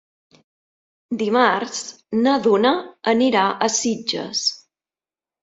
[1.21, 1.81] Dimarts
[2.23, 2.73] na Duna
[3.15, 4.43] anirà a Sitges.